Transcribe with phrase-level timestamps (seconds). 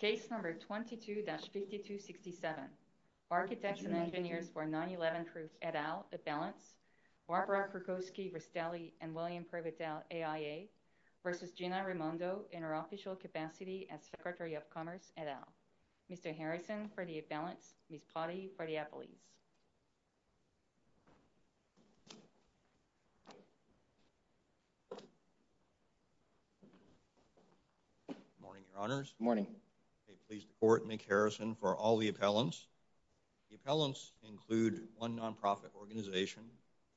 [0.00, 2.54] Case number 22-5267.
[3.30, 6.06] Architects and Engineers for 9-11 Truth et al.
[6.14, 6.76] Appellants.
[7.28, 10.68] Barbara Krukoski-Rastelli and William Privitel AIA
[11.22, 11.46] v.
[11.54, 15.52] Gina Raimondo in her official capacity as Secretary of Commerce et al.
[16.10, 16.34] Mr.
[16.34, 18.00] Harrison for the appellants, Ms.
[18.16, 19.20] Padhi for the appellees.
[28.08, 29.12] Good morning, Your Honors.
[29.18, 29.46] Good morning.
[30.30, 32.68] Please support Mick Harrison for all the appellants.
[33.50, 36.44] The appellants include one non-profit organization,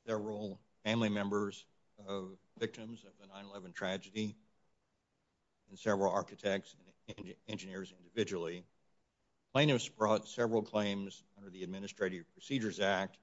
[0.06, 1.66] several family members
[2.08, 4.36] of victims of the 9-11 tragedy,
[5.68, 6.76] and several architects
[7.18, 8.64] and engineers individually.
[9.52, 13.18] Plaintiffs brought several claims under the Administrative Procedures Act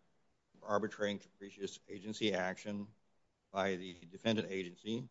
[0.58, 2.88] for arbitrary and capricious agency action
[3.52, 5.04] by the defendant agency,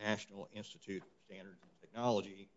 [0.00, 2.48] National Institute of Standards and Technology.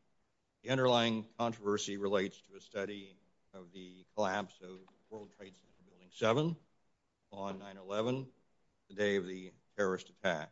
[0.66, 3.16] The underlying controversy relates to a study
[3.54, 4.80] of the collapse of
[5.12, 6.56] World Trade Center Building 7
[7.32, 8.26] on 9-11,
[8.90, 10.50] the day of the terrorist attack.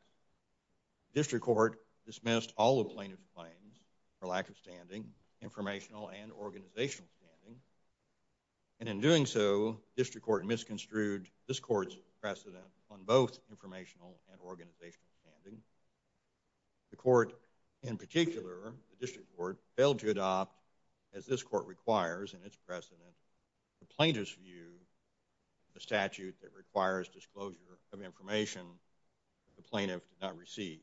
[1.16, 3.80] District Court dismissed all the plaintiff's claims
[4.20, 5.04] for lack of standing,
[5.42, 7.60] informational and organizational standing,
[8.80, 15.10] and in doing so, District Court misconstrued this court's precedent on both informational and organizational
[15.24, 15.60] standing.
[16.92, 17.34] The court,
[17.84, 20.58] in particular, the District Court, failed to adopt,
[21.14, 23.02] as this court requires in its precedent,
[23.80, 24.72] the plaintiff's view
[25.74, 27.58] the statute that requires disclosure
[27.92, 28.62] of information
[29.56, 30.80] the plaintiff did not receive.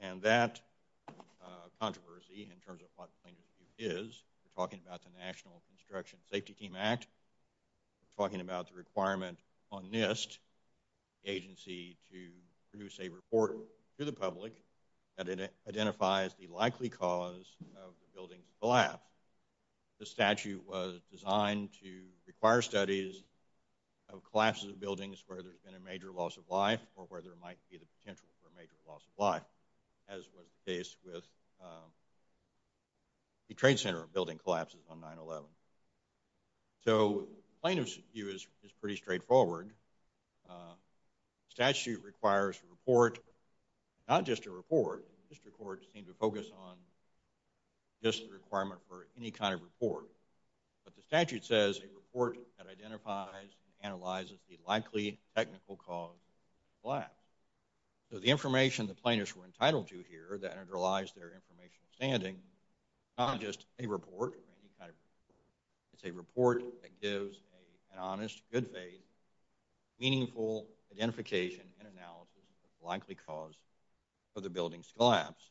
[0.00, 0.60] And that
[1.08, 5.62] uh, controversy, in terms of what the plaintiff's view is, we're talking about the National
[5.68, 7.06] Construction Safety Team Act,
[8.02, 9.38] we're talking about the requirement
[9.72, 10.38] on NIST,
[11.24, 12.28] the agency, to
[12.70, 13.56] produce a report
[13.98, 14.52] to the public
[15.18, 19.04] that it identifies the likely cause of the building's collapse.
[19.98, 23.22] The statute was designed to require studies
[24.08, 27.32] of collapses of buildings where there's been a major loss of life or where there
[27.42, 29.42] might be the potential for a major loss of life,
[30.08, 31.26] as was the case with
[31.60, 31.90] um,
[33.48, 35.42] the Trade Center building collapses on 9-11.
[36.84, 37.26] So
[37.60, 38.46] plaintiff's view is
[38.80, 39.70] pretty straightforward.
[40.46, 40.54] The
[41.50, 43.18] statute requires a report,
[44.08, 46.76] not just a report, District Court seemed to focus on
[48.02, 50.04] just the requirement for any kind of report,
[50.84, 56.82] but the statute says a report that identifies and analyzes the likely technical cause of
[56.82, 57.12] collapse.
[58.10, 62.36] So the information the plaintiffs were entitled to here that underlies their informational standing,
[63.18, 64.96] not just a report or any kind of
[65.28, 65.44] report,
[65.92, 67.36] it's a report that gives
[67.92, 69.02] an honest, good faith,
[70.00, 73.54] meaningful identification and analysis of the likely cause
[74.36, 75.42] of the building's collapse.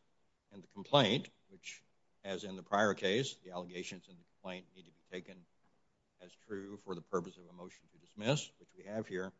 [0.53, 1.81] And the complaint, which,
[2.23, 5.35] as in the prior case, the allegations in the complaint need to be taken
[6.23, 9.31] as true for the purpose of a motion to dismiss, which we have here,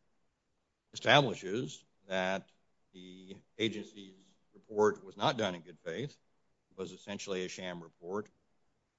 [0.93, 2.47] establishes that
[2.93, 4.13] the agency's
[4.53, 6.11] report was not done in good faith.
[6.71, 8.29] It was essentially a sham report.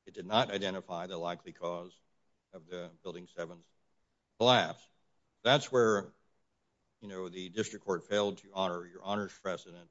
[0.06, 1.92] It did not identify the likely cause
[2.54, 3.66] of the Building 7's
[4.38, 4.82] collapse.
[5.44, 6.08] That's where,
[7.00, 9.88] you know, the District Court failed to honor your honor's precedent,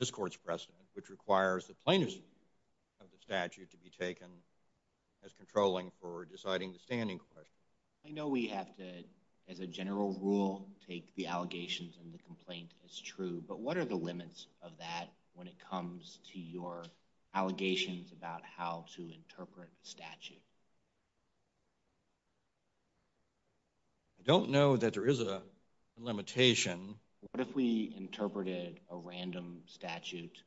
[0.00, 2.22] this court's precedent, which requires the plaintiff's view
[3.00, 4.28] of the statute to be taken
[5.24, 7.52] as controlling for deciding the standing question.
[8.06, 9.04] I know we have to,
[9.46, 13.84] as a general rule, take the allegations in the complaint as true, but what are
[13.84, 16.82] the limits of that when it comes to your
[17.34, 20.40] allegations about how to interpret the statute?
[24.18, 25.42] I don't know that there is a
[25.98, 26.94] limitation.
[27.20, 30.42] What if we interpreted a random statute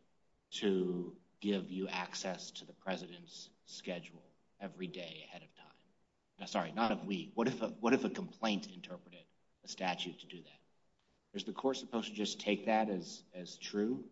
[0.53, 4.23] to give you access to the president's schedule
[4.59, 6.47] every day ahead of time?
[6.47, 7.31] Sorry, not if we.
[7.35, 9.21] What if a complaint interpreted
[9.63, 11.37] a statute to do that?
[11.37, 14.03] Is the court supposed to just take that as true?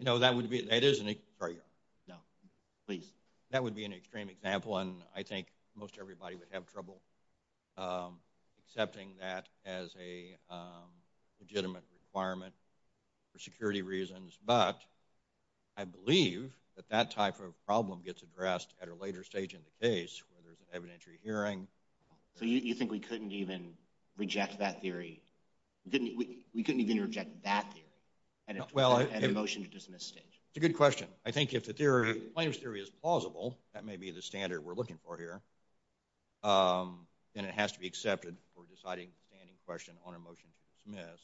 [0.00, 1.56] No, that would be, that is an, sorry.
[2.06, 2.14] No,
[2.86, 3.10] please.
[3.50, 7.00] That would be an extreme example, and I think most everybody would have trouble
[7.76, 8.18] um,
[8.64, 10.88] accepting that as a um,
[11.40, 12.54] legitimate requirement
[13.32, 14.38] for security reasons.
[14.44, 14.80] But
[15.76, 19.86] I believe that that type of problem gets addressed at a later stage in the
[19.86, 21.66] case where there's an evidentiary hearing.
[22.38, 23.74] So you think we couldn't even
[24.16, 25.20] reject that theory?
[25.84, 27.84] We couldn't even reject that theory
[28.48, 30.22] at a motion to dismiss stage?
[30.50, 31.08] It's a good question.
[31.26, 34.64] I think if the theory, the plaintiff's theory is plausible, that may be the standard
[34.64, 35.40] we're looking for here,
[36.42, 40.46] um, then it has to be accepted for deciding the standing question on a motion
[40.48, 40.57] to
[40.88, 41.20] dismiss.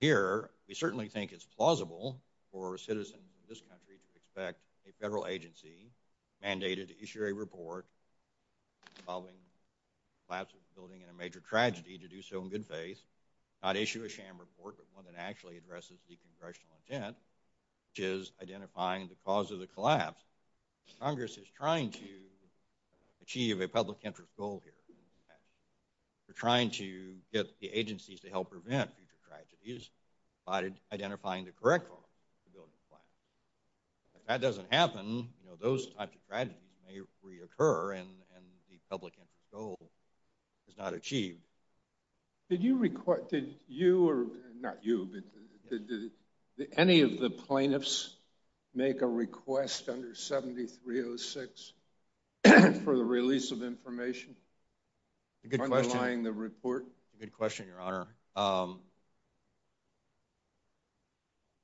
[0.00, 2.20] Here, we certainly think it's plausible
[2.50, 5.90] for citizens in this country to expect a federal agency
[6.44, 7.86] mandated to issue a report
[8.98, 9.34] involving
[10.26, 13.02] collapse of the building in a major tragedy to do so in good faith,
[13.62, 17.16] not issue a sham report, but one that actually addresses the congressional intent,
[17.90, 20.22] which is identifying the cause of the collapse.
[21.00, 22.08] Congress is trying to
[23.22, 24.71] achieve a public interest goal here.
[26.32, 29.90] They're trying to get the agencies to help prevent future tragedies
[30.46, 31.88] by identifying the correct
[32.54, 33.04] building collapse.
[34.14, 36.56] If that doesn't happen, you know, those types of tragedies
[36.88, 38.08] may reoccur and
[38.70, 39.76] the public interest goal
[40.68, 41.44] is not achieved.
[42.48, 44.26] Did you record, did you, or
[44.58, 45.10] not you,
[45.68, 48.16] but did any of the plaintiffs
[48.74, 51.72] make a request under 7306
[52.84, 54.34] for the release of information
[55.60, 56.86] underlying the report?
[57.18, 58.08] Good question, Your Honor.
[58.34, 58.80] Um,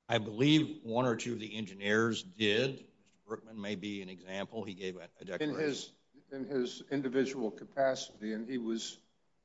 [0.08, 2.78] I believe one or two of the engineers did.
[2.78, 2.84] Mr.
[3.26, 4.64] Brookman may be an example.
[4.64, 5.92] He gave a declaration.
[6.30, 8.98] In his individual capacity, and he was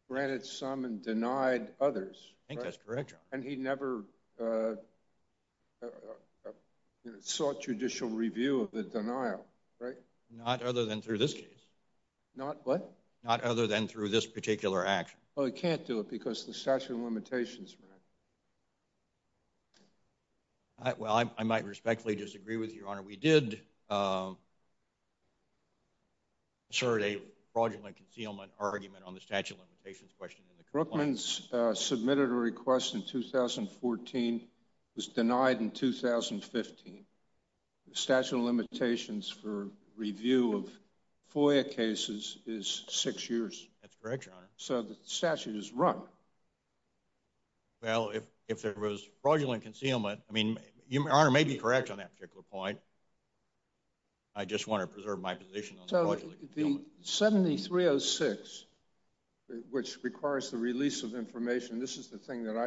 [0.09, 2.17] granted some and denied others.
[2.19, 3.41] I think that's correct, Your Honor.
[3.41, 4.03] And he never
[4.39, 4.45] uh,
[5.81, 5.85] uh,
[6.45, 6.51] uh,
[7.21, 9.45] sought judicial review of the denial,
[9.79, 9.95] right?
[10.29, 11.45] Not other than through this case.
[12.35, 12.91] Not what?
[13.23, 15.17] Not other than through this particular action.
[15.35, 17.75] Well, he can't do it because the statute of limitations.
[20.97, 23.01] Well, I might respectfully disagree with you, Your Honor.
[23.01, 24.37] We did um,
[26.71, 27.21] assert a
[27.53, 30.41] fraudulent concealment argument on the statute of limitations question.
[30.51, 30.89] In the court.
[30.89, 34.41] Brookman's uh, submitted a request in 2014,
[34.95, 37.05] was denied in 2015.
[37.89, 40.69] The statute of limitations for review of
[41.33, 43.67] FOIA cases is six years.
[43.81, 44.49] That's correct, Your Honor.
[44.57, 46.01] So the statute is run.
[47.81, 48.13] Well,
[48.47, 50.57] if there was fraudulent concealment, I mean,
[50.87, 52.79] Your Honor may be correct on that particular point.
[54.35, 56.85] I just want to preserve my position on the fraudulent concealment.
[57.01, 58.65] The 7306,
[59.69, 62.57] which requires the release of information, this is the thing that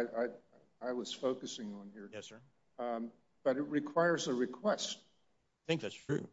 [0.82, 2.08] I was focusing on here.
[2.12, 2.40] Yes, sir.
[2.78, 3.10] Um,
[3.42, 4.98] but it requires a request.
[4.98, 6.26] I think that's true.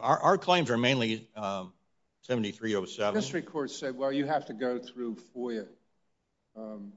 [0.00, 1.72] Our claims are mainly um,
[2.22, 3.14] 7307.
[3.14, 5.66] The district court said, well, you have to go through FOIA
[6.56, 6.92] um,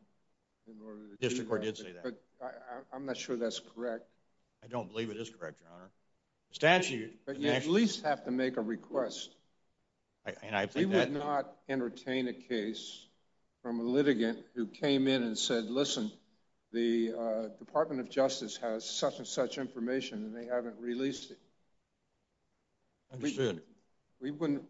[0.67, 1.11] in order to.
[1.11, 2.03] The district court did say that.
[2.03, 2.53] But
[2.91, 4.05] I'm not sure that's correct.
[4.63, 5.89] I don't believe it is correct, Your Honor.
[6.49, 7.19] The statute...
[7.25, 9.35] But you at least have to make a request.
[10.75, 13.05] We would not entertain a case
[13.63, 16.11] from a litigant who came in and said, listen,
[16.71, 21.37] the uh, Department of Justice has such and such information and they haven't released it.
[23.13, 23.61] Understood.
[24.21, 24.63] We wouldn't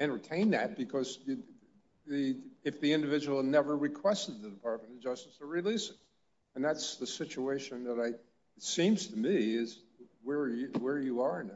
[0.00, 1.18] entertain that because
[2.06, 5.96] if the individual never requested the Department of Justice to release it.
[6.54, 8.20] And that's the situation that it
[8.58, 9.78] seems to me is
[10.22, 11.52] where you are now.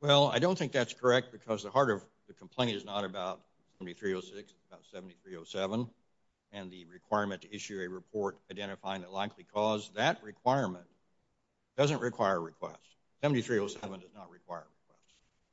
[0.00, 3.40] Well, I don't think that's correct because the heart of the complaint is not about
[3.78, 5.88] 7306, it's about 7307
[6.52, 9.90] and the requirement to issue a report identifying the likely cause.
[9.96, 10.86] That requirement
[11.76, 12.78] doesn't require a request.
[13.22, 14.77] 7307 does not require a request.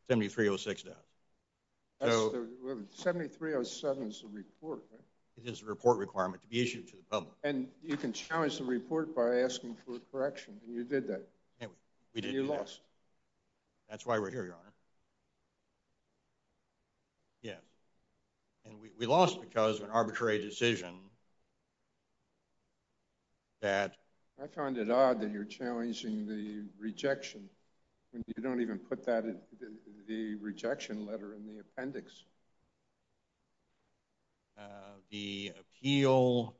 [0.09, 0.93] 7306 does.
[2.91, 5.01] 7307 is a report, right?
[5.37, 7.33] It is a report requirement to be issued to the public.
[7.43, 10.59] And you can challenge the report by asking for a correction.
[10.65, 11.27] And you did that.
[12.13, 12.33] We did.
[12.33, 12.79] And you lost.
[13.89, 14.73] That's why we're here, Your Honor.
[17.41, 17.59] Yes.
[18.65, 20.95] And we lost because of an arbitrary decision
[23.61, 23.97] that...
[24.41, 27.49] I find it odd that you're challenging the rejection
[28.27, 29.37] you don't even put that in
[30.07, 32.23] the rejection letter in the appendix.
[34.57, 34.61] Uh,
[35.11, 36.55] the appeal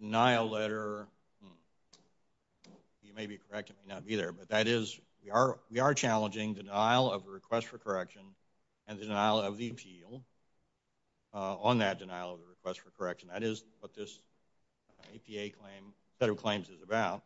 [0.00, 1.06] denial letter,
[1.42, 1.50] hmm.
[3.02, 5.78] you may be correct, it may not be there, but that is, we are we
[5.78, 8.22] are challenging denial of a request for correction
[8.86, 10.22] and the denial of the appeal
[11.32, 13.28] uh, on that denial of the request for correction.
[13.32, 14.20] That is what this
[15.14, 17.22] APA claim, set of claims is about.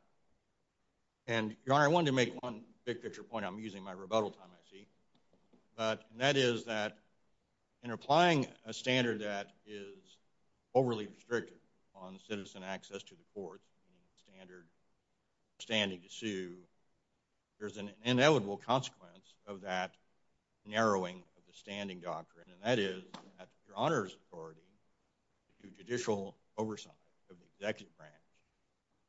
[1.28, 3.44] And, Your Honor, I wanted to make one big picture point.
[3.44, 4.86] I'm using my rebuttal time, I see.
[5.76, 6.96] But that is that
[7.84, 10.16] in applying a standard that is
[10.74, 11.58] overly restricted
[11.94, 14.64] on citizen access to the courts, meaning standard
[15.58, 16.54] standing to sue,
[17.60, 19.92] there's an inevitable consequence of that
[20.64, 22.46] narrowing of the standing doctrine.
[22.50, 23.02] And that is
[23.38, 24.62] that Your Honor's authority
[25.60, 26.92] to do judicial oversight
[27.28, 28.14] of the executive branch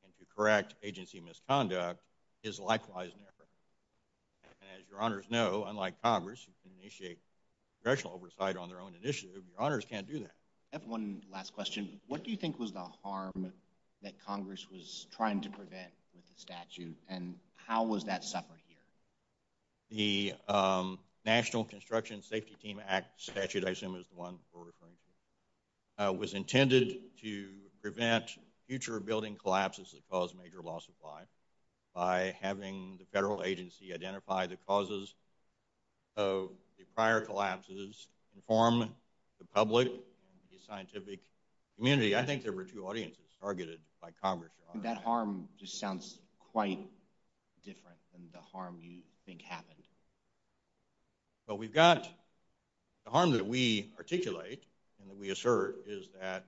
[0.03, 2.01] and to correct agency misconduct
[2.43, 3.49] is likewise narrowed.
[4.61, 7.19] And as Your Honors know, unlike Congress, who can initiate
[7.81, 10.31] congressional oversight on their own initiative, Your Honors can't do that.
[10.71, 11.99] I have one last question.
[12.07, 13.51] What do you think was the harm
[14.03, 16.95] that Congress was trying to prevent with the statute?
[17.09, 18.77] And How was that suffered here?
[20.47, 24.93] The um, National Construction Safety Team Act statute, I assume is the one we're referring
[25.97, 27.49] to, uh, was intended to
[27.81, 31.27] prevent future building collapses that cause major loss of life
[31.93, 35.13] by having the federal agency identify the causes
[36.15, 38.89] of the prior collapses, inform
[39.39, 39.99] the public and
[40.51, 41.19] the scientific
[41.77, 42.15] community.
[42.15, 44.51] I think there were two audiences targeted by Congress.
[44.75, 46.19] That harm just sounds
[46.51, 46.79] quite
[47.65, 49.75] different than the harm you think happened.
[51.47, 52.07] Well, we've got
[53.05, 54.63] the harm that we articulate
[55.01, 56.45] and that we assert is that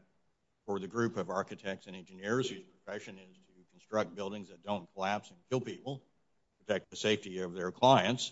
[0.65, 3.50] for the group of architects and engineers whose profession is to
[3.91, 6.01] construct buildings that don't collapse and kill people,
[6.65, 8.31] protect the safety of their clients,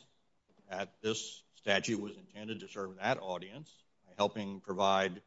[0.70, 3.70] that this statute was intended to serve that audience
[4.08, 5.22] by helping provide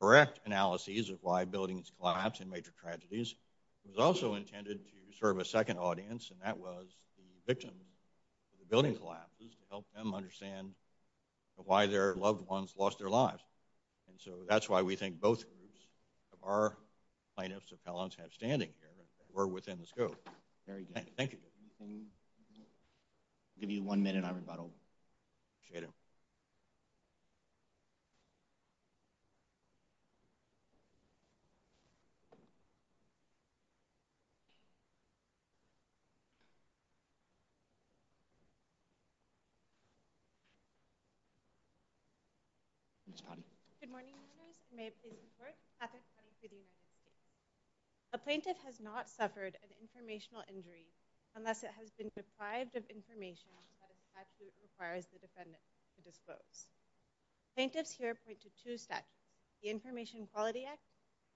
[0.00, 3.34] correct analyses of why buildings collapse in major tragedies.
[3.84, 7.86] It was also intended to serve a second audience, and that was the victims
[8.52, 10.70] of the building collapses to help them understand
[11.56, 13.42] why their loved ones lost their lives.
[14.08, 15.80] And so that's why we think both groups
[16.32, 16.76] of our
[17.36, 18.93] plaintiffs' appellants have standing here
[19.34, 20.16] were within the scope.
[20.66, 21.04] Very good.
[21.16, 21.38] Thank you.
[21.80, 21.88] I'll
[23.60, 24.70] give you one minute on rebuttal.
[25.58, 25.90] Appreciate it.
[43.10, 43.20] Ms.
[43.20, 43.42] Padhi.
[43.80, 44.56] Good morning, members.
[44.74, 45.54] May it please the Court.
[45.78, 46.83] Catherine Padhi for the United States.
[48.14, 50.86] A plaintiff has not suffered an informational injury
[51.34, 53.50] unless it has been deprived of information
[53.82, 55.58] that a statute requires the defendant
[55.96, 56.70] to disclose.
[57.56, 60.86] Plaintiffs here point to two statutes, the Information Quality Act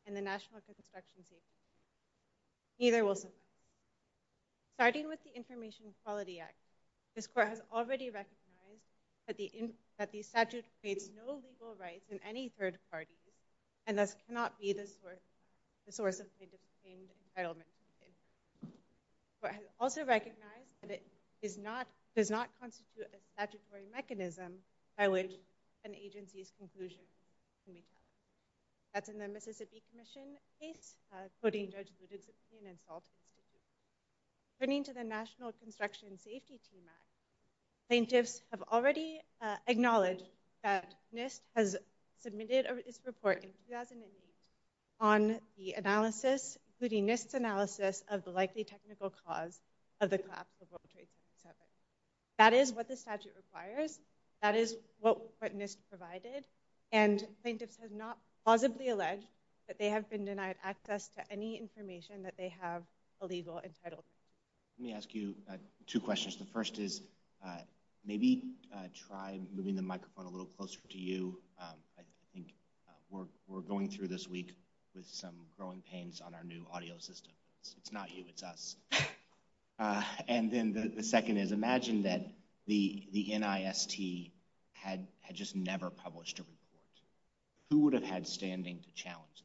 [0.06, 1.82] and the National Construction Safety Act.
[2.78, 3.35] Neither will suffice.
[4.75, 6.62] Starting with the Information Quality Act,
[7.16, 8.87] this Court has already recognized
[9.26, 13.18] that the statute creates no legal rights in any third parties
[13.88, 14.87] and thus cannot be the
[15.90, 17.68] source of plaintiff's claimed entitlement.
[19.40, 21.06] Court has also recognized that it
[21.42, 24.54] does not constitute a statutory mechanism
[24.97, 25.32] by which
[25.85, 27.04] an agency's conclusion
[27.64, 28.08] can be challenged.
[28.92, 33.62] That's in the Mississippi Commission case, uh, quoting Judge Luttig's opinion in Salt Institute.
[34.61, 37.08] Turning to the National Construction Safety Team Act,
[37.88, 40.25] plaintiffs have already uh, acknowledged
[40.64, 41.76] that NIST has
[42.23, 44.11] submitted its report in 2008
[45.00, 49.61] on the analysis, including NIST's analysis of the likely technical cause
[50.00, 51.08] of the collapse of World Trade
[51.42, 51.54] Center 7.
[52.38, 53.99] That is what the statute requires.
[54.42, 56.47] That is what NIST provided.
[56.92, 59.26] And plaintiffs have not plausibly alleged
[59.66, 62.82] that they have been denied access to any information that they have
[63.20, 64.04] a legal entitlement.
[64.78, 65.56] Let me ask you uh,
[65.88, 66.37] two questions.
[66.37, 67.02] The first is
[67.44, 67.58] uh,
[68.06, 71.38] maybe uh, try moving the microphone a little closer to you.
[71.61, 72.54] Um, I think
[73.49, 74.54] we're going through this week
[74.98, 77.32] with some growing pains on our new audio system.
[77.78, 78.76] It's not you, it's us.
[79.80, 82.20] Uh, and then the second is imagine that
[82.66, 84.32] the the NIST
[84.72, 87.00] had had just never published a report.
[87.70, 89.44] Who would have had standing to challenge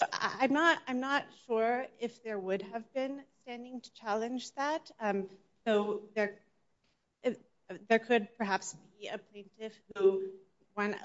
[0.00, 0.08] that?
[0.40, 4.90] I'm not I'm not sure if there would have been standing to challenge that.
[4.98, 5.28] Um,
[5.64, 6.40] so there
[7.88, 10.22] there could perhaps be a plaintiff who
[10.74, 10.96] one,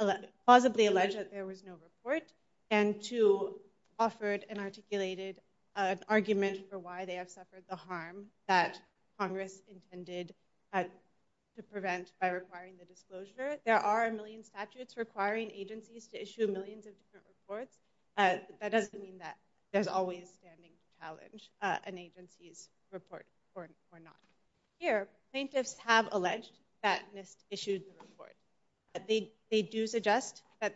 [0.44, 2.24] plausibly alleged that there was no report
[2.72, 3.56] and two,
[3.98, 5.40] offered and articulated
[5.76, 8.80] an argument for why they have suffered the harm that
[9.20, 10.34] Congress intended
[10.74, 10.84] uh,
[11.56, 13.58] to prevent by requiring the disclosure.
[13.66, 17.78] There are a million statutes requiring agencies to issue millions of different reports.
[18.18, 19.38] Uh, that doesn't mean that
[19.72, 23.70] there's always standing to challenge uh, an agency's report or
[24.04, 24.16] not.
[24.80, 26.52] Here, plaintiffs have alleged
[26.84, 28.36] that NIST issued the report.
[29.08, 30.76] They do suggest that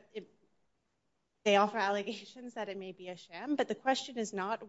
[1.46, 4.62] they offer allegations that it may be a sham, but the question is not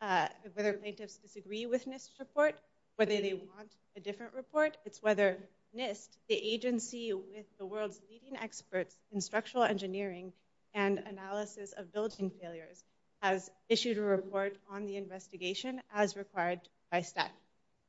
[0.00, 2.54] uh, whether plaintiffs disagree with NIST's report,
[2.96, 4.76] whether they want a different report.
[4.84, 5.36] It's whether
[5.76, 10.32] NIST, the agency with the world's leading experts in structural engineering
[10.74, 12.84] and analysis of building failures,
[13.22, 17.32] has issued a report on the investigation as required by statute.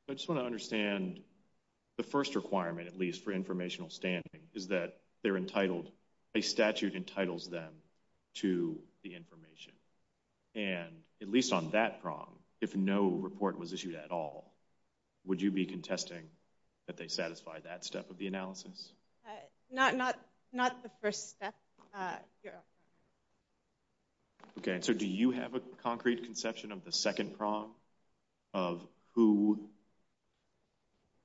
[0.08, 1.20] I just want to understand
[1.96, 5.90] the first requirement, at least for informational standing, is that they're entitled,
[6.34, 7.72] a statute entitles them
[8.34, 9.72] to the information.
[10.54, 12.28] And at least on that prong,
[12.60, 14.52] if no report was issued at all,
[15.24, 16.22] would you be contesting
[16.86, 18.92] that they satisfy that step of the analysis?
[19.26, 19.30] Uh,
[20.52, 21.54] not the first step.
[21.94, 22.16] Uh,
[24.58, 27.70] okay, so do you have a concrete conception of the second prong
[28.52, 29.68] of who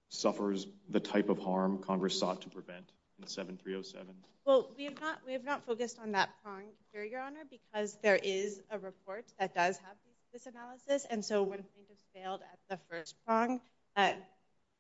[0.10, 4.14] suffers the type of harm Congress sought to prevent in 7307?
[4.46, 4.86] Well, we
[5.34, 9.56] have not focused on that prong here, Your Honor, because there is a report that
[9.56, 9.96] does have
[10.32, 11.06] this analysis.
[11.10, 13.62] And so when plaintiffs failed at the first prong,
[13.96, 14.14] uh,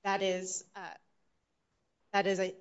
[0.04, 0.80] that is uh,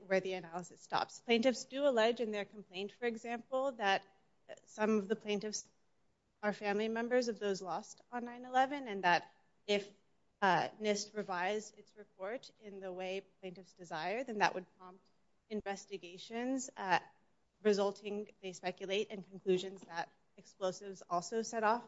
[0.06, 1.20] where the analysis stops.
[1.26, 4.02] Plaintiffs do allege in their complaint, for example, that
[4.66, 5.64] some of the plaintiffs
[6.42, 9.24] are family members of those lost on 9-11, and that
[9.66, 9.86] if
[10.42, 15.00] uh, NIST revised its report in the way plaintiffs desire, then that would prompt
[15.54, 16.98] investigations uh,
[17.62, 21.82] resulting, they speculate, in conclusions that explosives also set off,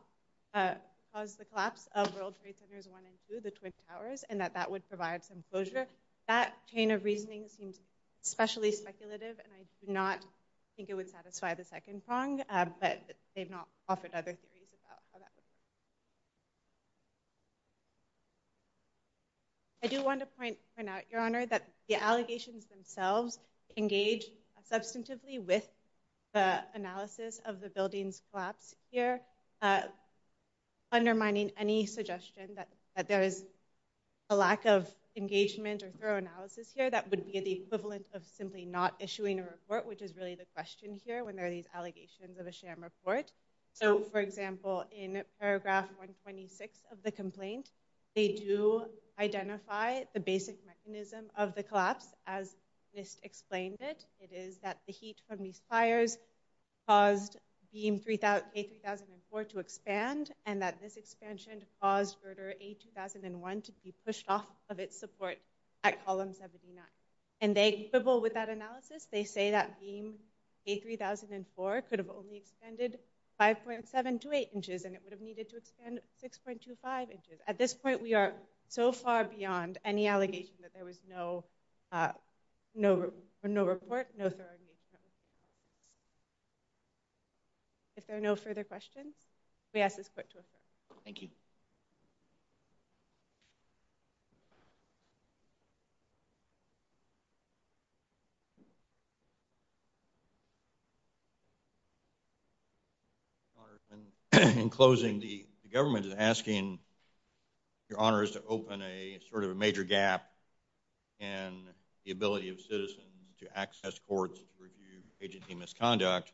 [0.54, 0.74] uh,
[1.12, 4.54] caused the collapse of World Trade Centers 1 and 2, the Twin Towers, and that
[4.54, 5.86] that would provide some closure.
[6.28, 7.78] That chain of reasoning seems
[8.24, 10.24] especially speculative, and I do not
[10.76, 13.02] think it would satisfy the second prong, uh, but
[13.34, 15.44] they've not offered other theories about how that would
[19.82, 19.92] work.
[19.92, 20.58] I do want to point
[20.88, 23.38] out, Your Honor, that the allegations themselves
[23.76, 24.26] engage
[24.70, 25.68] substantively with
[26.32, 29.20] the analysis of the building's collapse here,
[29.62, 29.82] uh,
[30.92, 33.44] undermining any suggestion that there is
[34.30, 38.64] a lack of engagement or thorough analysis here that would be the equivalent of simply
[38.64, 42.38] not issuing a report, which is really the question here when there are these allegations
[42.38, 43.32] of a sham report.
[43.72, 47.70] So, for example, in paragraph 126 of the complaint,
[48.14, 48.86] they do
[49.18, 52.56] identify the basic mechanism of the collapse as
[52.96, 54.04] NIST explained it.
[54.20, 56.18] It is that the heat from these fires
[56.88, 57.36] caused
[57.72, 64.46] beam K3004 to expand, and that this expansion caused girder A2001 to be pushed off
[64.70, 65.38] of its support
[65.84, 66.82] at column 79.
[67.40, 69.06] And they quibble with that analysis.
[69.12, 70.14] They say that beam
[70.66, 72.98] K3004 could have only expanded
[73.38, 77.40] 5.7 to 8 inches, and it would have needed to expand 6.25 inches.
[77.46, 78.32] At this point, we are
[78.68, 81.44] so far beyond any allegation that there was no
[81.92, 82.12] uh,
[82.76, 84.68] report, no thorough engagement.
[84.78, 85.16] With the houses.
[87.96, 89.14] If there are no further questions,
[89.74, 91.00] we ask this court to affirm.
[91.04, 91.28] Thank you.
[104.60, 106.78] In closing, the government is asking
[107.88, 110.30] your honors to open a sort of a major gap
[111.20, 111.62] in
[112.06, 113.00] the ability of citizens
[113.40, 116.32] to access courts to review agency misconduct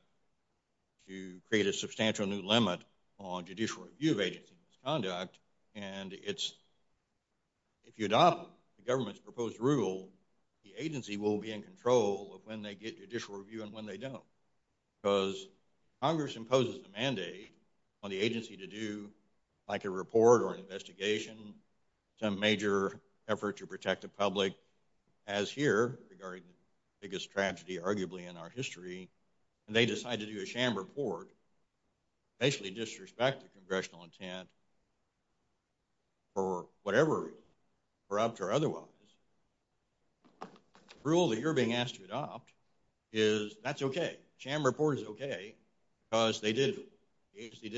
[1.09, 2.81] to create a substantial new limit
[3.19, 5.39] on judicial review of agency misconduct.
[5.75, 6.53] And it's,
[7.85, 10.11] if you adopt the government's proposed rule,
[10.63, 13.97] the agency will be in control of when they get judicial review and when they
[13.97, 14.23] don't.
[15.03, 15.49] Because
[16.03, 17.51] Congress imposes a mandate
[18.03, 19.09] on the agency to do
[19.69, 21.55] like a report or an investigation,
[22.21, 24.53] some major effort to protect the public,
[25.27, 29.09] as here regarding the biggest tragedy arguably in our history,
[29.67, 31.29] and they decide to do a sham report,
[32.41, 34.49] basically disrespect the congressional intent
[36.35, 37.39] for whatever, reason,
[38.09, 38.87] corrupt or otherwise.
[40.41, 40.49] The
[41.05, 42.53] rule that you're being asked to adopt
[43.13, 44.17] is that's okay.
[44.39, 45.55] Sham report is okay
[46.11, 46.77] because they did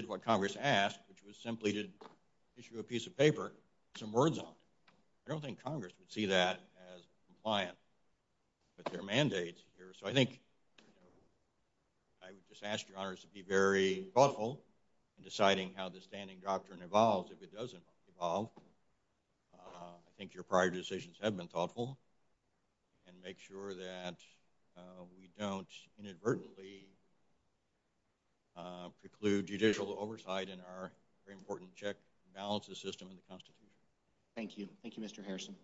[0.09, 1.89] what Congress asked, which was simply to
[2.57, 3.53] issue a piece of paper
[3.97, 4.51] some words on it.
[5.27, 6.61] I don't think Congress would see that
[7.45, 7.77] compliant
[8.77, 9.93] with their mandates here.
[10.01, 10.41] So I think
[12.23, 14.63] I would just ask your honors to be very thoughtful
[15.19, 17.83] in deciding how the standing doctrine evolves if it doesn't
[18.17, 18.49] evolve.
[19.55, 21.99] Uh, I think your prior decisions have been thoughtful
[23.07, 24.17] and make sure that
[24.77, 26.87] uh, we don't inadvertently
[28.57, 30.91] uh, preclude judicial oversight in our
[31.27, 33.69] very important check and balances system in the Constitution.
[34.35, 34.69] Thank you.
[34.83, 35.23] Thank you, Mr.
[35.25, 35.55] Harrison.